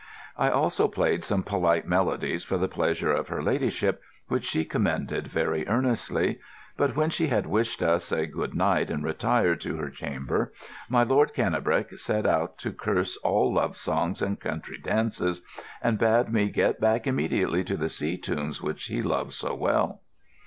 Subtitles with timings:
[0.35, 5.27] I also played some polite melodies for the pleasure of her ladyship, which she commended
[5.27, 6.39] very earnestly;
[6.75, 10.53] but when she had wished us a good night and retired to her chamber,
[10.89, 15.43] my Lord Cannebrake set out to curse all love songs and country dances,
[15.83, 20.01] and bade me get back immediately to the sea tunes which he loved so well.